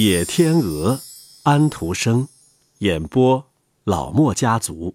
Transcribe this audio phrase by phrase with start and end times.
[0.00, 1.00] 野天鹅，
[1.42, 2.28] 安徒生，
[2.78, 3.44] 演播
[3.82, 4.94] 老莫家族。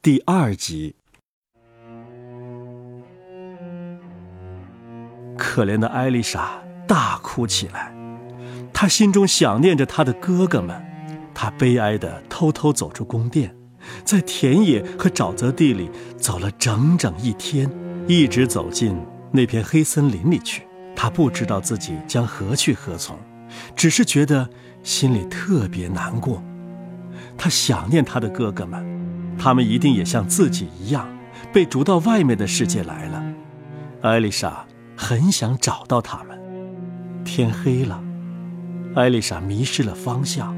[0.00, 0.94] 第二集，
[5.36, 7.94] 可怜的艾丽莎大哭起来，
[8.72, 10.82] 她心中想念着她的哥哥们，
[11.34, 13.54] 她悲哀的偷偷走出宫殿，
[14.06, 17.70] 在田野和沼泽地里走了整整一天，
[18.08, 18.98] 一直走进
[19.30, 20.66] 那片黑森林里去。
[20.96, 23.18] 她不知道自己将何去何从。
[23.74, 24.48] 只是觉得
[24.82, 26.42] 心里特别难过，
[27.36, 28.84] 他想念他的哥哥们，
[29.38, 31.08] 他们一定也像自己一样
[31.52, 33.22] 被逐到外面的世界来了。
[34.02, 36.40] 艾丽莎很想找到他们。
[37.24, 38.02] 天黑了，
[38.94, 40.54] 艾丽莎迷失了方向，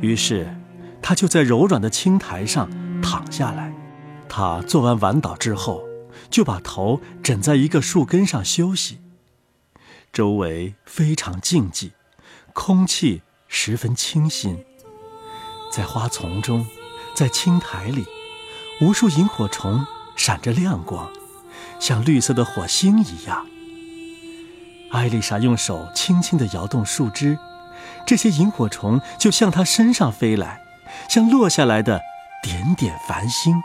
[0.00, 0.56] 于是
[1.02, 2.68] 她就在柔软的青苔上
[3.02, 3.72] 躺下来。
[4.28, 5.84] 她做完晚祷之后，
[6.30, 9.00] 就把头枕在一个树根上休息。
[10.12, 11.90] 周围非常静寂。
[12.54, 14.64] 空气十分清新，
[15.72, 16.64] 在花丛中，
[17.14, 18.06] 在青苔里，
[18.80, 19.84] 无数萤火虫
[20.16, 21.10] 闪着亮光，
[21.80, 23.44] 像绿色的火星一样。
[24.92, 27.36] 艾丽莎用手轻轻地摇动树枝，
[28.06, 30.60] 这些萤火虫就向她身上飞来，
[31.08, 32.00] 像落下来的
[32.40, 33.60] 点点繁星。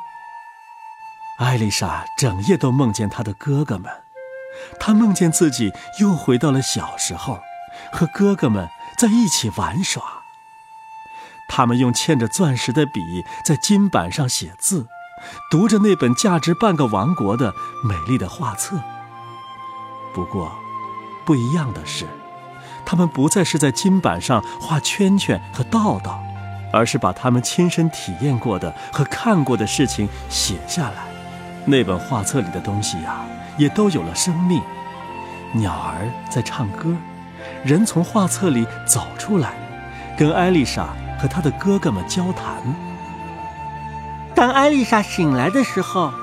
[1.37, 3.93] 艾丽莎整夜都梦见她的哥哥们，
[4.79, 7.39] 她梦见自己又回到了小时候，
[7.93, 8.67] 和哥哥们。
[8.99, 10.03] 在一起玩耍。
[11.47, 14.87] 他们用嵌着钻石的笔在金板上写字，
[15.49, 18.77] 读着那本价值半个王国的美丽的画册。
[20.13, 20.51] 不过，
[21.25, 22.05] 不一样的是，
[22.85, 26.21] 他们不再是在金板上画圈圈和道道，
[26.73, 31.07] 而是把他们亲身体验过的和看过的事情写下来。
[31.63, 33.25] 那本画册里的东西呀，
[33.57, 34.61] 也都有了生命。
[35.53, 36.93] 鸟儿在唱歌。
[37.63, 39.53] 人从画册里走出来，
[40.17, 40.87] 跟艾丽莎
[41.19, 42.61] 和她的哥哥们交谈。
[44.33, 46.13] 当艾丽莎醒来的时候，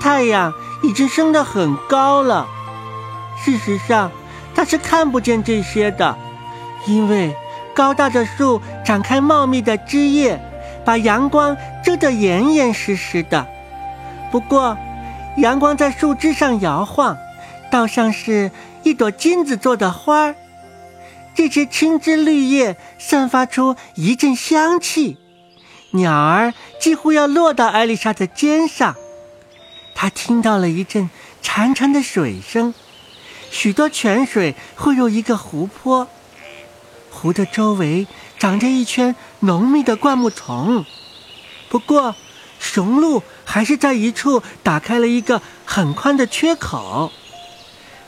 [0.00, 2.46] 太阳已经升得很高了。
[3.44, 4.10] 事实上，
[4.54, 6.16] 她是看不见这些的，
[6.86, 7.36] 因为
[7.74, 10.40] 高大的树展开茂密的枝叶，
[10.84, 13.46] 把阳光遮得严严实实的。
[14.30, 14.76] 不过，
[15.36, 17.16] 阳光在树枝上摇晃，
[17.70, 18.50] 倒像是
[18.82, 20.34] 一朵金子做的花儿。
[21.38, 25.18] 这些青枝绿叶散发出一阵香气，
[25.92, 28.96] 鸟儿几乎要落到艾丽莎的肩上。
[29.94, 31.08] 她听到了一阵
[31.40, 32.74] 潺潺的水声，
[33.52, 36.08] 许多泉水汇入一个湖泊，
[37.08, 40.84] 湖的周围长着一圈浓密的灌木丛。
[41.68, 42.16] 不过，
[42.58, 47.12] 雄鹿还是在一处打开了一个很宽的缺口，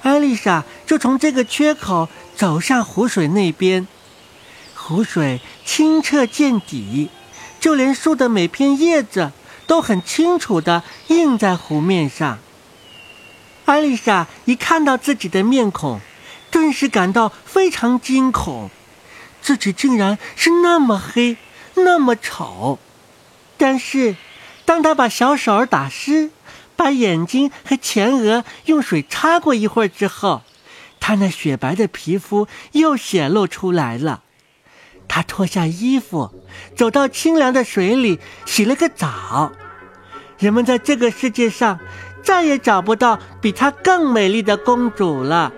[0.03, 2.09] 艾丽莎就从这个缺口。
[2.41, 3.87] 走向湖水那边，
[4.75, 7.11] 湖水清澈见底，
[7.61, 9.31] 就连树的每片叶子
[9.67, 12.39] 都很清楚地映在湖面上。
[13.67, 16.01] 艾丽莎一看到自己的面孔，
[16.51, 18.71] 顿时感到非常惊恐，
[19.43, 21.37] 自己竟然是那么黑，
[21.75, 22.78] 那么丑。
[23.59, 24.17] 但是，
[24.65, 26.31] 当她把小手打湿，
[26.75, 30.41] 把眼睛和前额用水擦过一会儿之后，
[31.00, 34.22] 他那雪白的皮肤又显露出来了。
[35.09, 36.33] 他脱下衣服，
[36.77, 39.50] 走到清凉的水里洗了个澡。
[40.39, 41.81] 人们在这个世界上
[42.22, 45.53] 再也找不到比她更美丽的公主了。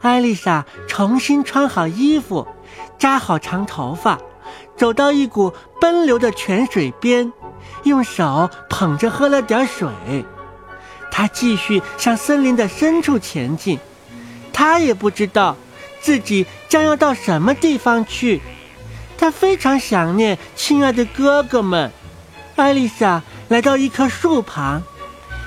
[0.00, 2.46] 艾丽莎重新穿好衣服，
[2.96, 4.18] 扎好长头发，
[4.76, 7.32] 走到一股奔流的泉水边，
[7.82, 9.88] 用手捧着喝了点水。
[11.10, 13.78] 她继续向森林的深处前进。
[14.52, 15.56] 他也不知道
[16.00, 18.40] 自己将要到什么地方去，
[19.16, 21.90] 他非常想念亲爱的哥哥们。
[22.56, 24.82] 艾丽莎来到一棵树旁，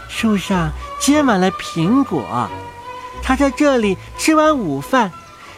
[0.09, 2.49] 树上结满了苹果。
[3.21, 5.11] 她在这里吃完午饭，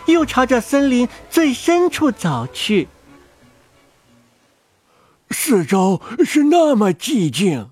[0.06, 2.88] 又朝着森林最深处走去。
[5.32, 7.70] 四周是那么寂静。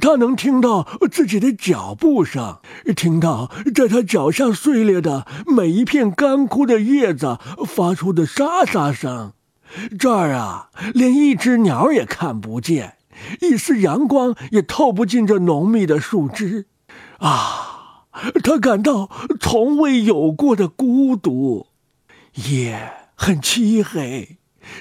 [0.00, 2.58] 他能听到自己的脚步声，
[2.94, 9.32] 听到在他脚下碎裂的每一片干枯的叶子发出的沙沙声。
[9.98, 12.96] 这儿啊，连一只鸟也看不见，
[13.40, 16.66] 一丝阳光也透不进这浓密的树枝。
[17.18, 18.06] 啊，
[18.42, 21.68] 他感到从未有过的孤独。
[22.34, 24.38] 夜很漆黑，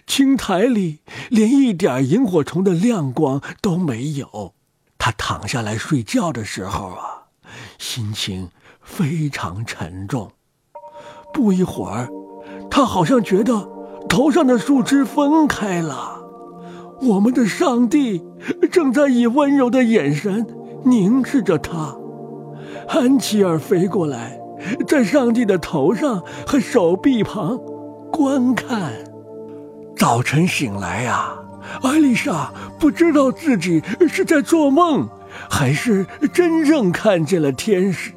[0.07, 1.00] 青苔里
[1.30, 4.54] 连一点萤火虫的亮光都没有。
[5.00, 7.24] 他躺下来睡觉的时候啊，
[7.80, 8.51] 心情
[8.81, 10.31] 非常沉重。
[11.34, 12.10] 不一会儿，
[12.69, 13.68] 他好像觉得
[14.07, 16.19] 头上的树枝分开了。
[17.01, 18.22] 我们的上帝
[18.72, 20.46] 正在以温柔的眼神
[20.84, 21.95] 凝视着他。
[22.90, 24.40] 安琪儿飞过来，
[24.86, 27.57] 在上帝的头上和手臂旁
[28.12, 28.92] 观看。
[29.95, 31.34] 早晨醒来呀，
[31.81, 35.07] 艾丽莎不知道自己是在做梦，
[35.50, 38.13] 还是真正看见了天使。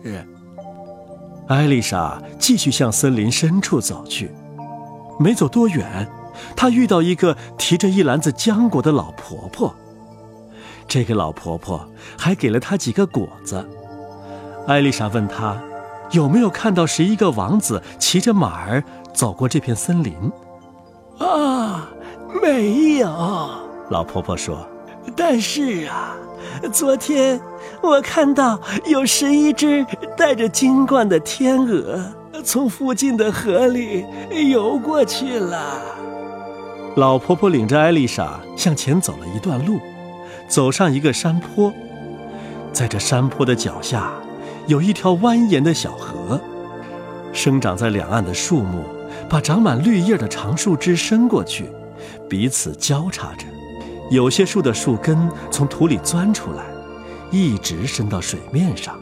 [1.49, 4.31] 艾丽莎继续向森林深处走去，
[5.19, 6.09] 没走多远。
[6.57, 9.75] 她遇到一个提着一篮子浆果的老婆婆，
[10.89, 13.69] 这个老婆婆还给了她几个果子。
[14.67, 15.61] 艾丽莎问她，
[16.13, 18.83] 有没有看到十一个王子骑着马儿
[19.13, 20.15] 走过这片森林？
[21.19, 21.72] 啊，
[22.41, 23.09] 没有。
[23.91, 24.67] 老婆婆说
[25.17, 26.17] ：“但是啊，
[26.73, 27.41] 昨天
[27.83, 29.85] 我看到有十一只
[30.17, 32.01] 带着金冠的天鹅
[32.45, 34.05] 从附近的河里
[34.51, 35.83] 游过去了。”
[36.97, 39.81] 老婆婆领着艾丽莎向前走了一段路，
[40.47, 41.73] 走上一个山坡，
[42.73, 44.13] 在这山坡的脚下，
[44.67, 46.41] 有一条蜿蜒的小河，
[47.33, 48.85] 生长在两岸的树木
[49.29, 51.71] 把长满绿叶的长树枝伸过去，
[52.29, 53.47] 彼此交叉着，
[54.11, 56.65] 有些树的树根从土里钻出来，
[57.31, 58.99] 一直伸到水面上。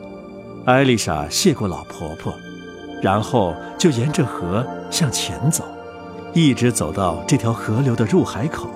[0.66, 2.34] 艾丽莎谢过老婆婆，
[3.02, 5.64] 然后就沿着河向前走。
[6.32, 8.70] 一直走到这条河流的入海口，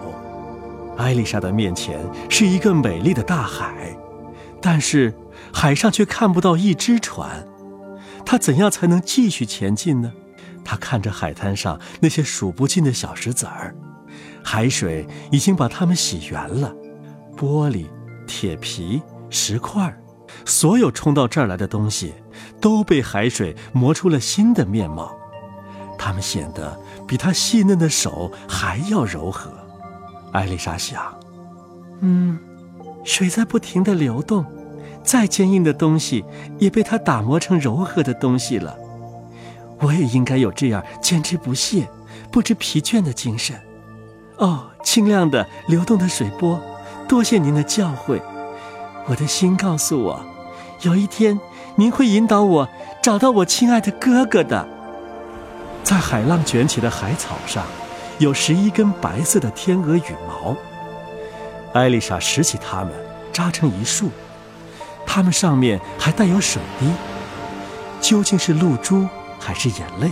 [0.96, 3.96] 艾丽莎的面前是一个美丽的大海，
[4.60, 5.14] 但是
[5.52, 7.46] 海上却看不到一只船。
[8.26, 10.12] 她怎样才能继续前进呢？
[10.64, 13.76] 她看着海滩上那些数不尽的小石子儿，
[14.44, 16.73] 海水已经把它们洗圆了，
[17.37, 17.87] 玻璃、
[18.26, 19.93] 铁皮、石块，
[20.44, 22.12] 所有冲到这儿来的东西，
[22.61, 25.17] 都被海水磨出了新的面貌。
[25.99, 29.50] 它们显得比她细嫩的手还要柔和。
[30.32, 31.19] 艾丽莎想
[32.00, 32.38] ：“嗯，
[33.02, 34.44] 水在不停地流动，
[35.02, 36.25] 再坚硬的东西
[36.58, 38.76] 也被它打磨成柔和的东西了。
[39.81, 41.88] 我也应该有这样坚持不懈、
[42.31, 43.58] 不知疲倦的精神。”
[44.36, 46.60] 哦，清亮的流动的水波，
[47.08, 48.20] 多谢您的教诲。
[49.06, 50.25] 我的心告诉我，
[50.81, 51.38] 有一天
[51.76, 52.69] 您会引导我
[53.02, 54.66] 找到我亲爱的哥哥的。
[55.84, 57.64] 在海浪卷起的海草上，
[58.19, 60.56] 有十一根白色的天鹅羽毛。
[61.72, 62.92] 艾丽莎拾起它们，
[63.32, 64.10] 扎成一束。
[65.06, 66.90] 它们上面还带有水滴，
[68.00, 69.06] 究竟是露珠
[69.38, 70.10] 还是眼泪，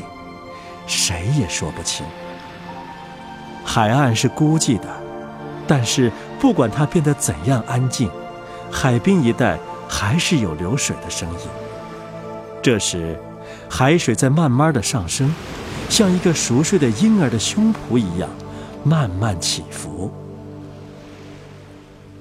[0.87, 2.05] 谁也说不清。
[3.65, 4.89] 海岸是孤寂的，
[5.67, 6.11] 但是
[6.41, 8.11] 不管它变得怎样安静，
[8.71, 11.49] 海滨一带还是有流水的声音。
[12.63, 13.19] 这时，
[13.69, 15.35] 海水在慢慢的上升。
[15.89, 18.27] 像一个熟睡的婴儿的胸脯一样，
[18.83, 20.11] 慢慢起伏。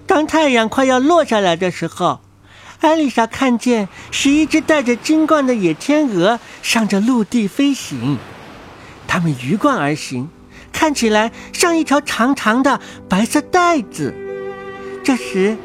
[0.06, 2.20] 当太阳快要落下来的时候，
[2.82, 8.18] 艾丽莎看见十一只带着金冠的野天鹅上着陆地飞行，
[9.08, 10.28] 它们鱼贯而行，
[10.72, 14.14] 看起来像一条长长的白色带子。
[15.04, 15.58] 这时，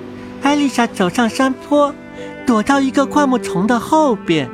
[0.43, 1.95] 艾丽莎走上山坡，
[2.47, 4.49] 躲到一个灌木丛的后边。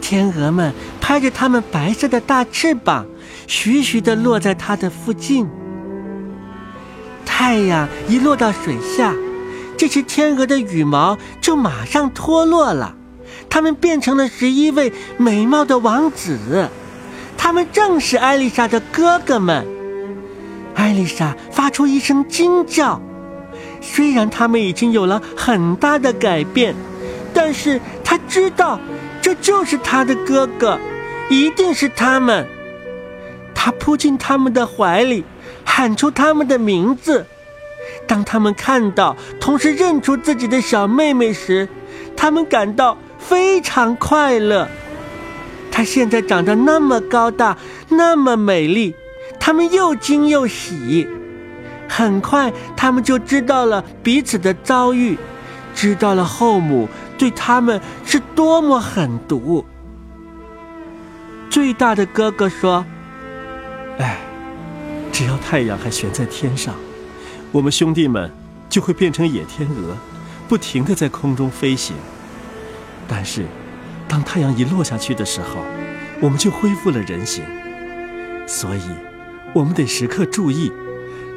[0.00, 3.06] 天鹅们拍着它们白色的大翅膀，
[3.46, 5.48] 徐徐地落在它的附近。
[7.24, 9.14] 太阳一落到水下，
[9.76, 12.94] 这些天鹅的羽毛就马上脱落了，
[13.48, 16.68] 它们变成了十一位美貌的王子，
[17.46, 19.64] 他们正是艾丽莎的哥哥们。
[20.74, 23.00] 艾丽莎发出一声惊叫，
[23.80, 26.74] 虽然他们已经有了很大的改变，
[27.32, 28.80] 但是她知道。
[29.22, 30.76] 这就是他的哥哥，
[31.30, 32.44] 一定是他们。
[33.54, 35.24] 他扑进他们的怀里，
[35.64, 37.24] 喊出他们的名字。
[38.08, 41.68] 当他们看到，同时认出自己的小妹妹时，
[42.16, 44.68] 他们感到非常快乐。
[45.76, 47.54] 她现在长得那么高大，
[47.90, 48.94] 那么美丽，
[49.38, 51.06] 他们又惊又喜。
[51.86, 55.18] 很快，他们就知道了彼此的遭遇，
[55.74, 56.88] 知道了后母。
[57.18, 59.66] 对他们是多么狠毒！
[61.50, 62.82] 最大的哥哥说
[64.00, 64.16] ：“哎，
[65.12, 66.74] 只要太阳还悬在天上，
[67.52, 68.32] 我们兄弟们
[68.70, 69.94] 就会变成野天鹅，
[70.48, 71.94] 不停的在空中飞行。
[73.06, 73.44] 但是，
[74.08, 75.60] 当太阳一落下去的时候，
[76.20, 77.44] 我们就恢复了人形。
[78.46, 78.82] 所以，
[79.54, 80.70] 我们得时刻注意，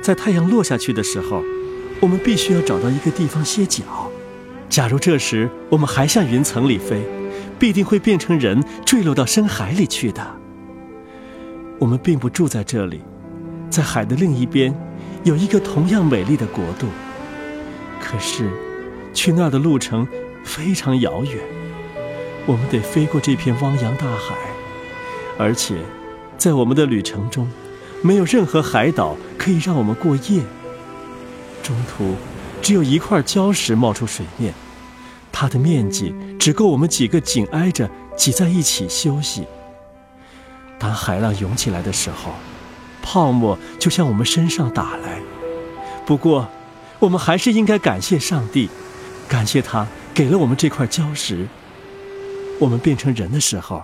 [0.01, 1.43] 在太阳落下去的时候，
[1.99, 3.83] 我们必须要找到一个地方歇脚。”
[4.69, 7.01] 假如这时我们还向云层里飞，
[7.57, 10.23] 必定会变成人坠落到深海里去的。
[11.79, 13.01] 我们并不住在这里，
[13.71, 14.71] 在海的另一边，
[15.23, 16.85] 有一个同样美丽的国度。
[17.99, 18.47] 可是，
[19.11, 20.07] 去那儿的路程
[20.43, 21.37] 非常遥远，
[22.49, 24.35] 我们得飞过这片汪洋大海，
[25.37, 25.75] 而且，
[26.35, 27.47] 在我们的旅程中，
[28.01, 30.41] 没有任何海岛可以让我们过夜。
[31.61, 32.15] 中途，
[32.59, 34.51] 只有一块礁石冒出水面，
[35.31, 37.87] 它的面积只够我们几个紧挨着
[38.17, 39.45] 挤在一起休息。
[40.79, 42.31] 当海浪涌起来的时候，
[43.03, 45.21] 泡沫就向我们身上打来。
[46.03, 46.49] 不过，
[46.97, 48.71] 我们还是应该感谢上帝，
[49.27, 51.47] 感谢他给了我们这块礁石。
[52.59, 53.83] 我们变成人的时候，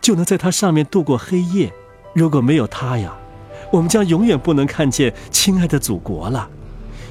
[0.00, 1.72] 就能在它上面度过黑夜。
[2.14, 3.14] 如果没有它呀，
[3.72, 6.48] 我们将永远不能看见亲爱的祖国了，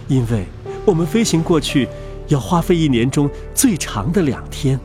[0.08, 0.46] 因为
[0.86, 1.88] 我们飞行过去
[2.28, 4.80] 要花费一年中最长的两天。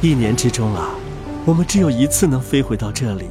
[0.00, 0.90] 一年之中啊。
[1.46, 3.24] 我们只有一次能飞回到这里，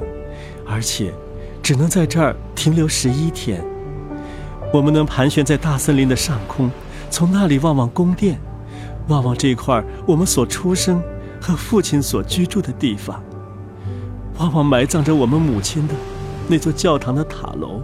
[0.66, 1.14] 而且
[1.62, 3.64] 只能在这儿停留十一天。
[4.74, 6.72] 我们能盘旋在大森林的上空，
[7.12, 8.40] 从那里望望宫殿，
[9.10, 11.00] 望望这块我们所出生
[11.48, 13.24] 和父亲所居住的地方，
[14.38, 15.94] 往往埋葬着我们母亲的
[16.46, 17.82] 那座教堂的塔楼。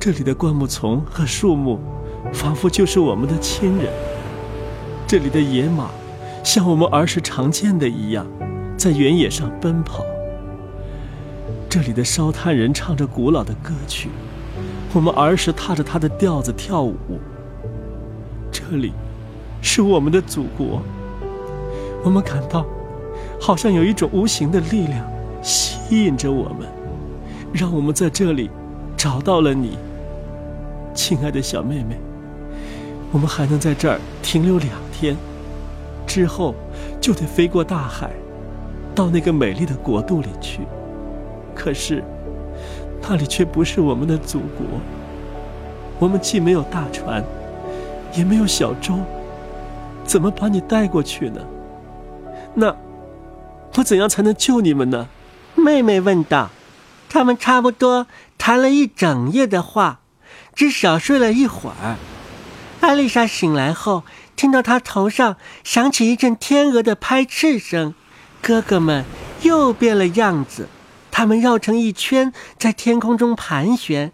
[0.00, 1.78] 这里的灌木丛和树木，
[2.32, 3.86] 仿佛就是我们的亲人。
[5.06, 5.90] 这里的野马，
[6.42, 8.26] 像我们儿时常见的一样。
[8.76, 10.04] 在原野上奔跑。
[11.68, 14.08] 这里的烧炭人唱着古老的歌曲，
[14.92, 16.96] 我们儿时踏着他的调子跳舞。
[18.50, 18.92] 这里，
[19.62, 20.82] 是我们的祖国。
[22.04, 22.64] 我们感到，
[23.40, 25.04] 好像有一种无形的力量
[25.42, 26.68] 吸引着我们，
[27.52, 28.50] 让我们在这里
[28.96, 29.76] 找到了你，
[30.94, 31.98] 亲爱的小妹妹。
[33.10, 35.16] 我们还能在这儿停留两天，
[36.06, 36.54] 之后
[37.00, 38.10] 就得飞过大海。
[38.94, 40.60] 到那个美丽的国度里去，
[41.54, 42.02] 可是
[43.00, 44.66] 那里却不是我们的祖国。
[46.00, 47.24] 我们既没有大船，
[48.14, 48.98] 也没有小舟，
[50.04, 51.40] 怎么把你带过去呢？
[52.54, 52.76] 那
[53.76, 55.08] 我怎样才能救你们呢？
[55.54, 56.50] 妹妹问道。
[57.10, 60.00] 他们差不多谈了一整夜的话，
[60.54, 61.96] 只小睡了一会儿。
[62.80, 64.04] 艾丽莎醒来后，
[64.36, 67.94] 听到她头上响起一阵天鹅的拍翅声。
[68.42, 69.06] 哥哥们
[69.40, 70.68] 又变了样子，
[71.10, 74.12] 他们绕成一圈，在天空中盘旋，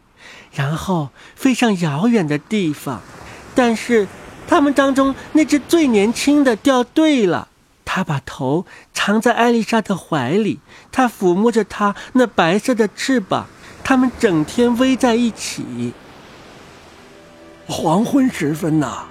[0.53, 3.03] 然后飞向遥远的地方。
[3.57, 4.07] 但是，
[4.47, 7.49] 他们当中那只最年轻的掉队了。
[7.95, 10.59] 他把头藏在艾丽莎的怀里，
[10.91, 13.47] 他抚摸着她那白色的翅膀。
[13.85, 15.93] 他们整天偎在一起。
[17.69, 19.05] 黄昏时分呐，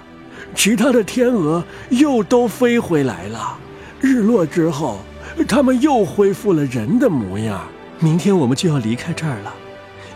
[0.54, 3.56] 其他的天鹅又都飞回来了。
[4.02, 5.00] 日落之后，
[5.48, 7.66] 他们又恢复了人的模样。
[8.00, 9.54] 明天我们就要离开这儿了，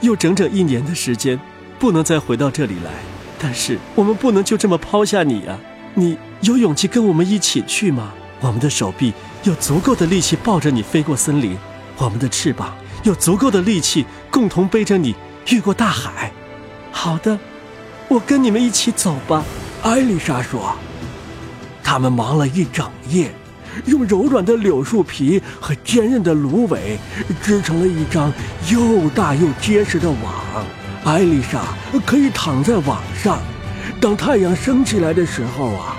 [0.03, 1.41] 又整整一年的时间，
[1.79, 2.91] 不能再回到这里来。
[3.39, 5.59] 但是我们不能就这么抛下你呀！
[5.95, 8.13] 你有勇气跟我们一起去吗？
[8.41, 11.57] 我们的手臂有足够的力气抱着你飞过森林，
[11.97, 15.15] 我们的翅膀有足够的力气共同背着你
[15.49, 16.33] 越过大海。
[16.93, 17.39] 好的，
[18.09, 19.45] 我跟你们一起走吧。
[19.83, 20.77] 艾丽莎说
[21.83, 23.33] ：“他们忙了一整夜。”
[23.85, 26.99] 用柔软的柳树皮和坚韧的芦苇
[27.41, 28.33] 织成了一张
[28.71, 30.67] 又大又结实的网。
[31.05, 31.63] 艾丽莎
[32.05, 33.39] 可以躺在网上。
[34.01, 35.97] 等太阳升起来的时候啊，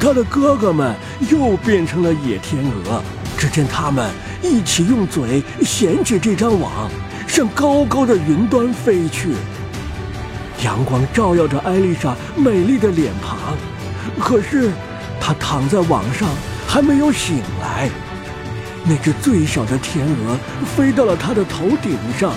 [0.00, 0.94] 他的哥哥们
[1.30, 3.02] 又变成了野天鹅。
[3.38, 4.10] 只见他们
[4.42, 6.90] 一起用嘴衔起这张网，
[7.28, 9.34] 向高高的云端飞去。
[10.64, 13.38] 阳光照耀着艾丽莎美丽的脸庞，
[14.18, 14.70] 可是
[15.20, 16.28] 她躺在网上。
[16.70, 17.90] 还没有醒来，
[18.84, 20.38] 那只最小的天鹅
[20.76, 22.32] 飞到了他的头顶上，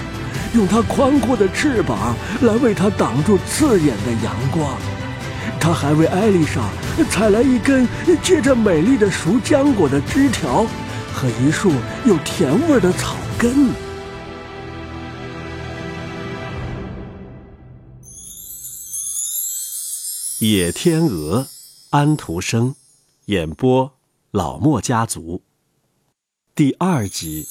[0.55, 4.75] 用它宽阔的翅膀来为他挡住刺眼的阳光。
[5.63, 6.69] 他还为艾丽莎
[7.09, 7.87] 采来一根
[8.21, 10.65] 结着美丽的熟浆果的枝条
[11.13, 11.71] 和一束
[12.05, 13.69] 有甜味的草根。
[20.39, 21.47] 野天鹅
[21.91, 22.75] 安徒生
[23.27, 23.93] 演播
[24.31, 25.43] 老莫家族。
[26.53, 27.47] 第二集。